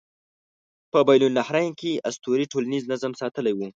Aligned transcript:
په 0.91 0.99
بین 1.07 1.21
النهرین 1.27 1.71
کې 1.79 2.01
اسطورې 2.09 2.45
ټولنیز 2.51 2.83
نظم 2.91 3.11
ساتلی 3.21 3.53
و. 3.55 3.59